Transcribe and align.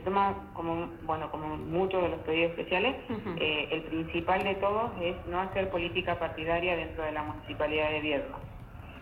se 0.00 0.04
toma 0.04 0.34
como, 0.54 0.88
bueno, 1.02 1.30
como 1.30 1.56
muchos 1.56 2.02
de 2.02 2.08
los 2.08 2.20
pedidos 2.20 2.50
especiales, 2.52 2.96
eh, 3.36 3.68
el 3.70 3.82
principal 3.82 4.42
de 4.42 4.54
todos 4.54 4.90
es 5.02 5.14
no 5.26 5.40
hacer 5.40 5.68
política 5.68 6.18
partidaria 6.18 6.74
dentro 6.74 7.04
de 7.04 7.12
la 7.12 7.22
municipalidad 7.22 7.90
de 7.90 8.00
Viedma. 8.00 8.38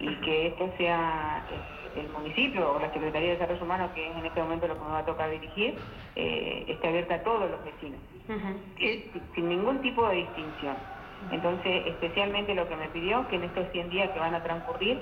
Y 0.00 0.14
que 0.16 0.48
esto 0.48 0.68
sea 0.78 1.46
eh, 1.94 2.00
el 2.00 2.08
municipio 2.08 2.72
o 2.72 2.80
la 2.80 2.92
Secretaría 2.92 3.28
de 3.28 3.34
Desarrollo 3.34 3.62
Humano, 3.62 3.90
que 3.94 4.10
es 4.10 4.16
en 4.16 4.26
este 4.26 4.42
momento 4.42 4.66
lo 4.66 4.74
que 4.74 4.84
me 4.84 4.90
va 4.90 4.98
a 4.98 5.04
tocar 5.04 5.30
dirigir, 5.30 5.76
eh, 6.16 6.64
esté 6.66 6.88
abierta 6.88 7.14
a 7.14 7.22
todos 7.22 7.48
los 7.50 7.64
vecinos, 7.64 8.00
sin, 8.26 9.22
sin 9.34 9.48
ningún 9.48 9.80
tipo 9.80 10.08
de 10.08 10.16
distinción. 10.16 10.76
Entonces, 11.30 11.86
especialmente 11.86 12.54
lo 12.54 12.68
que 12.68 12.74
me 12.74 12.88
pidió, 12.88 13.28
que 13.28 13.36
en 13.36 13.44
estos 13.44 13.70
100 13.70 13.90
días 13.90 14.10
que 14.10 14.18
van 14.18 14.34
a 14.34 14.42
transcurrir, 14.42 14.98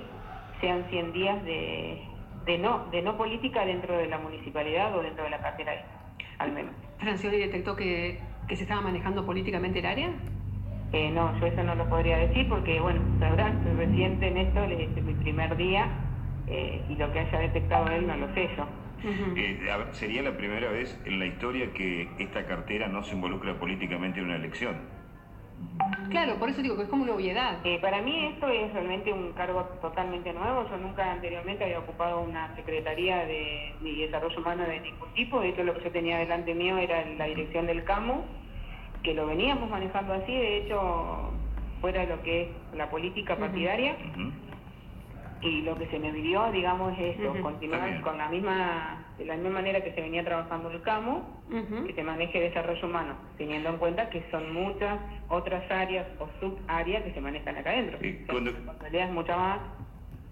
sean 0.61 0.85
100 0.91 1.13
días 1.13 1.45
de, 1.45 2.03
de 2.49 2.57
no 2.57 2.87
de 2.91 3.03
no 3.03 3.17
política 3.19 3.65
dentro 3.67 3.97
de 3.99 4.07
la 4.07 4.19
municipalidad 4.19 4.97
o 4.97 5.03
dentro 5.03 5.25
de 5.25 5.31
la 5.31 5.39
cartera, 5.39 5.73
al 6.39 6.51
menos. 6.51 6.75
¿Francioli 6.99 7.39
detectó 7.39 7.77
que, 7.77 8.19
que 8.49 8.57
se 8.57 8.63
estaba 8.63 8.81
manejando 8.81 9.25
políticamente 9.27 9.81
el 9.81 9.87
área? 9.87 10.11
Eh, 10.93 11.11
no, 11.11 11.39
yo 11.39 11.47
eso 11.47 11.63
no 11.63 11.75
lo 11.75 11.87
podría 11.91 12.17
decir 12.17 12.49
porque, 12.49 12.81
bueno, 12.81 13.03
sabrán, 13.21 13.63
soy 13.63 13.75
reciente 13.75 14.29
en 14.29 14.39
esto, 14.39 14.65
este 14.65 15.01
es 15.01 15.07
mi 15.07 15.13
primer 15.13 15.55
día 15.59 15.91
eh, 16.47 16.83
y 16.89 16.97
lo 16.97 17.13
que 17.13 17.21
haya 17.21 17.39
detectado 17.39 17.91
él 17.91 18.07
no 18.07 18.17
lo 18.17 18.33
sé 18.33 18.49
yo. 18.57 18.67
Eh, 19.37 19.61
ver, 19.63 19.89
sería 19.93 20.23
la 20.23 20.37
primera 20.37 20.71
vez 20.71 20.99
en 21.05 21.19
la 21.19 21.27
historia 21.27 21.73
que 21.75 22.09
esta 22.19 22.47
cartera 22.47 22.89
no 22.89 23.03
se 23.03 23.15
involucra 23.15 23.61
políticamente 23.61 24.21
en 24.21 24.25
una 24.25 24.37
elección. 24.37 24.77
Claro, 26.11 26.37
por 26.37 26.49
eso 26.49 26.63
digo 26.63 26.77
que 26.77 26.85
es 26.85 26.89
como 26.89 27.03
una 27.03 27.15
obviedad. 27.15 27.59
Eh, 27.65 27.79
para 27.81 28.01
mí 28.01 28.25
esto 28.27 28.49
es 28.49 28.73
realmente 28.73 29.13
un 29.13 29.33
cargo 29.33 29.63
totalmente 29.81 30.33
nuevo. 30.33 30.67
Yo 30.71 30.77
nunca 30.79 31.13
anteriormente 31.13 31.65
había 31.65 31.81
ocupado 31.81 32.21
una 32.23 32.55
secretaría 32.57 33.27
de, 33.27 33.75
de 33.81 33.93
desarrollo 34.07 34.39
humano 34.39 34.65
de 34.65 34.81
ningún 34.81 35.13
tipo. 35.15 35.41
De 35.41 35.51
hecho, 35.51 35.63
lo 35.65 35.75
que 35.75 35.85
yo 35.85 35.91
tenía 35.91 36.19
delante 36.19 36.55
mío 36.55 36.79
era 36.79 37.05
la 37.05 37.27
dirección 37.27 37.67
del 37.67 37.85
CAMU, 37.85 38.23
que 39.03 39.15
lo 39.15 39.27
veníamos 39.27 39.69
manejando 39.69 40.15
así. 40.15 40.33
De 40.33 40.59
hecho, 40.59 41.31
fuera 41.81 42.01
de 42.01 42.17
lo 42.17 42.23
que 42.23 42.43
es 42.43 42.49
la 42.75 42.89
política 42.89 43.37
partidaria. 43.37 43.97
Y 45.41 45.63
lo 45.63 45.79
que 45.79 45.87
se 45.87 45.99
me 46.01 46.13
pidió, 46.13 46.51
digamos, 46.51 46.99
es 46.99 47.17
esto, 47.17 47.31
Ujú. 47.31 47.43
continuar 47.43 47.81
Está 47.81 47.91
bien. 47.93 48.03
con 48.03 48.19
la 48.19 48.29
misma, 48.29 49.07
de 49.19 49.25
la 49.25 49.35
misma 49.35 49.51
manera 49.51 49.83
que 49.85 49.93
se 49.93 50.01
venía 50.01 50.25
trabajando 50.25 50.71
el 50.71 50.83
CAMU, 50.83 51.23
que 51.87 51.93
se 51.95 52.03
maneje 52.03 52.41
desarrollo 52.41 52.87
humano, 52.87 53.15
teniendo 53.37 53.69
en 53.71 53.77
cuenta 53.77 54.11
que 54.11 54.25
son 54.33 54.53
muchas 54.53 54.99
otras 55.29 55.71
áreas 55.71 56.07
o 56.19 56.29
subáreas 56.41 57.05
que 57.05 57.13
se 57.13 57.21
manejan 57.21 57.57
acá 57.57 57.71
adentro. 57.71 57.99
Y 58.05 58.15
cuando- 58.27 58.51
responsabilidades 58.51 59.13
mucho 59.13 59.37
más. 59.37 59.61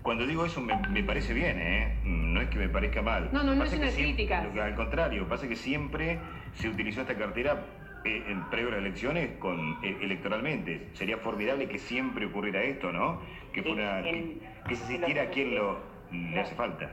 Cuando 0.02 0.26
digo 0.26 0.44
eso 0.44 0.60
me, 0.60 0.76
me 0.88 1.02
parece 1.02 1.34
bien, 1.34 1.58
¿eh? 1.60 1.98
No 2.04 2.40
es 2.40 2.48
que 2.48 2.58
me 2.58 2.68
parezca 2.68 3.02
mal. 3.02 3.28
No, 3.32 3.42
no, 3.42 3.54
no 3.54 3.60
Pasa 3.64 3.74
es 3.76 3.80
una 3.82 3.90
crítica. 3.92 4.40
al 4.62 4.74
contrario, 4.74 5.28
pasa 5.28 5.48
que 5.48 5.56
siempre 5.56 6.18
se 6.54 6.68
utilizó 6.68 7.00
esta 7.02 7.16
cartera 7.16 7.60
eh, 8.06 8.24
en 8.28 8.44
previo 8.44 8.68
a 8.68 8.72
las 8.72 8.80
elecciones 8.80 9.30
con, 9.38 9.78
eh, 9.82 9.98
electoralmente. 10.00 10.90
Sería 10.94 11.16
formidable 11.18 11.68
que 11.68 11.78
siempre 11.78 12.26
ocurriera 12.26 12.62
esto, 12.62 12.92
¿no? 12.92 13.20
Que, 13.52 13.62
fuera, 13.62 14.02
que, 14.02 14.10
En- 14.10 14.40
que 14.68 14.76
se 14.76 14.86
sintiera 14.86 15.22
a 15.22 15.26
quien 15.30 15.54
lo, 15.54 15.78
le 16.12 16.40
hace 16.40 16.54
falta. 16.54 16.90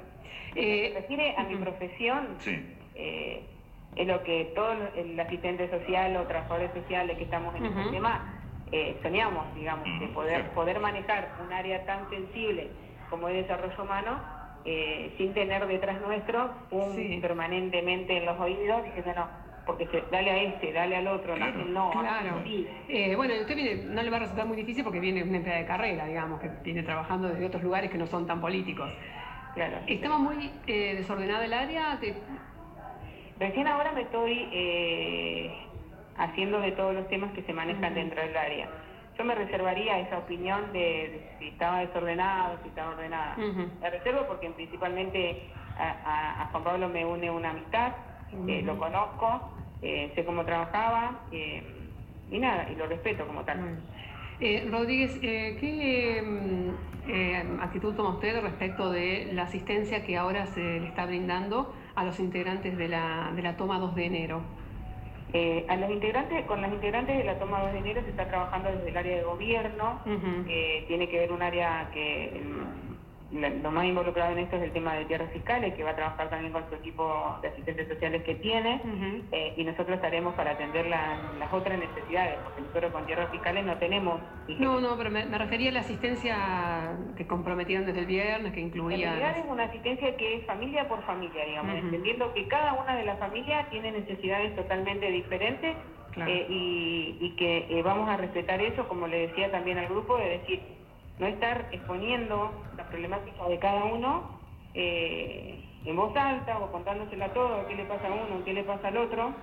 Eh, 0.55 0.89
Se 0.93 0.99
refiere 1.01 1.35
a 1.37 1.43
mi 1.43 1.55
profesión, 1.57 2.35
Sí. 2.39 2.59
eh, 2.95 3.49
es 3.95 4.07
lo 4.07 4.23
que 4.23 4.51
todo 4.55 4.73
el 4.95 5.19
asistente 5.19 5.69
social 5.69 6.15
o 6.17 6.23
trabajadores 6.27 6.71
sociales 6.73 7.17
que 7.17 7.23
estamos 7.25 7.55
en 7.55 7.65
este 7.67 7.91
tema 7.91 8.39
eh, 8.71 8.97
soñamos, 9.03 9.53
digamos, 9.55 9.85
de 9.99 10.05
Ujú, 10.05 10.13
poder, 10.15 10.41
sí. 10.41 10.47
poder 10.55 10.79
manejar 10.79 11.35
un 11.45 11.53
área 11.53 11.85
tan 11.85 12.09
sensible 12.09 12.71
como 13.11 13.29
es 13.29 13.35
desarrollo 13.35 13.83
humano 13.83 14.19
eh, 14.65 15.13
sin 15.17 15.31
tener 15.35 15.67
detrás 15.67 16.01
nuestro 16.01 16.49
un 16.71 16.95
Sí. 16.95 17.19
permanentemente 17.21 18.17
en 18.17 18.25
los 18.25 18.39
oídos 18.39 18.83
diciendo 18.85 19.11
no, 19.15 19.27
porque 19.65 19.87
se, 19.87 20.03
dale 20.11 20.29
a 20.31 20.37
este, 20.43 20.73
dale 20.73 20.95
al 20.97 21.07
otro, 21.07 21.35
Claro. 21.35 21.65
no, 21.65 21.89
Claro. 21.91 22.41
sí. 22.43 22.67
Eh, 22.89 23.15
bueno, 23.15 23.33
usted 23.39 23.55
viene, 23.55 23.75
no 23.85 24.01
le 24.03 24.09
va 24.09 24.17
a 24.17 24.19
resultar 24.21 24.45
muy 24.45 24.57
difícil 24.57 24.83
porque 24.83 24.99
viene 24.99 25.23
una 25.23 25.37
empleada 25.37 25.59
de 25.61 25.65
carrera, 25.67 26.05
digamos, 26.05 26.39
que 26.41 26.49
viene 26.63 26.83
trabajando 26.83 27.29
desde 27.29 27.45
otros 27.45 27.63
lugares 27.63 27.89
que 27.89 27.97
no 27.97 28.05
son 28.05 28.27
tan 28.27 28.41
políticos. 28.41 28.89
claro. 29.53 29.77
¿Estaba 29.87 30.17
muy 30.17 30.51
eh, 30.67 30.95
desordenada 30.95 31.45
el 31.45 31.53
área? 31.53 31.97
Te- 31.99 32.15
Recién 33.39 33.67
ahora 33.67 33.91
me 33.93 34.01
estoy 34.01 34.47
eh, 34.51 35.53
haciendo 36.17 36.59
de 36.61 36.71
todos 36.73 36.93
los 36.93 37.07
temas 37.07 37.31
que 37.33 37.41
se 37.43 37.53
manejan 37.53 37.93
dentro 37.95 38.21
del 38.21 38.35
área. 38.37 38.69
Yo 39.17 39.23
me 39.23 39.35
reservaría 39.35 39.99
esa 39.99 40.19
opinión 40.19 40.71
de, 40.73 40.79
de 40.79 41.35
si 41.39 41.47
estaba 41.49 41.79
desordenado, 41.79 42.57
si 42.63 42.69
estaba 42.69 42.91
ordenada. 42.91 43.35
La 43.81 43.89
reservo 43.89 44.25
porque 44.27 44.49
principalmente 44.51 45.49
a, 45.77 45.89
a- 46.05 46.41
a 46.43 46.45
Juan 46.47 46.63
Pablo 46.63 46.89
me 46.89 47.05
une 47.05 47.29
una 47.31 47.51
amistad, 47.51 47.93
eh, 48.47 48.61
lo 48.63 48.77
conozco, 48.77 49.49
eh, 49.81 50.11
sé 50.15 50.25
cómo 50.25 50.43
trabajaba 50.45 51.21
eh, 51.31 51.63
y 52.31 52.39
nada, 52.39 52.69
y 52.71 52.75
lo 52.75 52.87
respeto 52.87 53.25
como 53.27 53.43
tal. 53.43 53.59
Bueno. 53.59 53.77
Eh, 54.39 54.67
Rodríguez, 54.71 55.19
eh, 55.21 55.57
¿qué 55.59 56.21
mm, 56.21 57.61
actitud 57.61 57.95
toma 57.95 58.09
usted 58.09 58.41
respecto 58.41 58.91
de 58.91 59.29
la 59.33 59.43
asistencia 59.43 60.03
que 60.05 60.17
ahora 60.17 60.47
se 60.47 60.61
le 60.61 60.87
está 60.87 61.05
brindando 61.05 61.73
a 61.95 62.03
los 62.03 62.19
integrantes 62.19 62.77
de 62.77 62.87
la, 62.87 63.31
de 63.35 63.41
la 63.41 63.55
toma 63.55 63.79
2 63.79 63.95
de 63.95 64.05
enero? 64.05 64.41
Eh, 65.35 65.65
a 65.67 65.75
los 65.77 65.89
integrantes, 65.89 66.45
con 66.45 66.61
los 66.61 66.71
integrantes 66.71 67.17
de 67.17 67.23
la 67.23 67.39
toma 67.39 67.61
2 67.61 67.73
de 67.73 67.79
enero 67.79 68.01
se 68.03 68.11
está 68.11 68.27
trabajando 68.27 68.69
desde 68.69 68.89
el 68.89 68.97
área 68.97 69.17
de 69.17 69.23
gobierno, 69.23 69.99
eh, 70.47 70.85
tiene 70.87 71.09
que 71.09 71.17
ver 71.17 71.31
un 71.31 71.41
área 71.41 71.89
que 71.91 72.39
lo 73.33 73.71
más 73.71 73.85
involucrado 73.85 74.31
en 74.33 74.39
esto 74.39 74.57
es 74.57 74.63
el 74.63 74.71
tema 74.73 74.93
de 74.95 75.05
tierras 75.05 75.31
fiscales, 75.31 75.73
que 75.73 75.83
va 75.83 75.91
a 75.91 75.95
trabajar 75.95 76.29
también 76.29 76.53
con 76.53 76.67
su 76.69 76.75
equipo 76.75 77.39
de 77.41 77.47
asistentes 77.47 77.87
sociales 77.87 78.23
que 78.23 78.35
tiene, 78.35 78.75
Ujú. 78.83 79.23
eh, 79.31 79.53
y 79.57 79.63
nosotros 79.63 79.95
estaremos 79.95 80.35
para 80.35 80.51
atender 80.51 80.85
la- 80.85 81.31
las 81.39 81.51
otras 81.51 81.79
necesidades, 81.79 82.39
porque 82.43 82.61
nosotros 82.61 82.91
con 82.91 83.05
tierras 83.05 83.29
fiscales 83.31 83.65
no 83.65 83.77
tenemos... 83.77 84.21
No, 84.59 84.79
no, 84.79 84.95
pero 84.97 85.09
me, 85.09 85.25
me 85.25 85.37
refería 85.37 85.69
a 85.69 85.73
la 85.73 85.79
asistencia 85.79 86.97
que 87.17 87.25
comprometieron 87.27 87.85
desde 87.85 88.01
el 88.01 88.05
viernes, 88.05 88.53
que 88.53 88.59
En 88.61 88.67
incluía... 88.67 89.13
realidad 89.15 89.37
es 89.39 89.45
una 89.51 89.63
asistencia 89.63 90.15
que 90.15 90.35
es 90.37 90.45
familia 90.45 90.87
por 90.87 91.03
familia, 91.05 91.45
digamos, 91.45 91.75
entendiendo 91.75 92.33
que 92.33 92.47
cada 92.47 92.73
una 92.73 92.95
de 92.95 93.03
las 93.05 93.17
familias 93.19 93.69
tiene 93.69 93.91
necesidades 93.91 94.55
totalmente 94.55 95.09
diferentes 95.09 95.75
Claro. 96.11 96.29
eh, 96.31 96.45
y, 96.47 97.17
y 97.19 97.35
que 97.37 97.65
eh, 97.71 97.81
vamos 97.81 98.07
a 98.07 98.17
respetar 98.17 98.61
eso, 98.61 98.87
como 98.87 99.07
le 99.07 99.29
decía 99.29 99.49
también 99.49 99.79
al 99.79 99.87
grupo, 99.87 100.15
de 100.17 100.29
decir, 100.37 100.61
no 101.19 101.27
estar 101.27 101.67
exponiendo 101.71 102.51
las 102.77 102.87
problemáticas 102.87 103.47
de 103.47 103.59
cada 103.59 103.85
uno 103.85 104.39
eh, 104.73 105.63
en 105.85 105.95
voz 105.95 106.15
alta 106.15 106.57
o 106.59 106.71
contándosela 106.71 107.29
todo, 107.33 107.67
qué 107.67 107.75
le 107.75 107.85
pasa 107.85 108.07
a 108.07 108.11
uno, 108.11 108.43
qué 108.45 108.53
le 108.53 108.63
pasa 108.63 108.87
al 108.87 108.97
otro, 108.97 109.33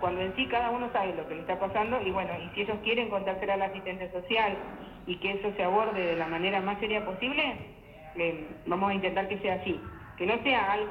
cuando 0.00 0.20
en 0.20 0.34
sí 0.36 0.46
cada 0.46 0.70
uno 0.70 0.90
sabe 0.92 1.14
lo 1.14 1.26
que 1.26 1.34
le 1.34 1.40
está 1.40 1.58
pasando 1.58 2.00
y 2.02 2.10
bueno, 2.10 2.30
y 2.44 2.54
si 2.54 2.62
ellos 2.62 2.76
quieren 2.84 3.08
contactar 3.08 3.50
al 3.50 3.62
asistente 3.62 4.10
social 4.12 4.56
y 5.06 5.16
que 5.16 5.32
eso 5.32 5.52
se 5.56 5.64
aborde 5.64 6.00
de 6.00 6.16
la 6.16 6.26
manera 6.28 6.60
más 6.60 6.78
seria 6.80 7.04
posible, 7.04 7.56
eh, 8.16 8.46
vamos 8.66 8.90
a 8.90 8.94
intentar 8.94 9.28
que 9.28 9.38
sea 9.38 9.54
así, 9.54 9.80
que 10.16 10.26
no 10.26 10.42
sea 10.42 10.72
algo 10.72 10.90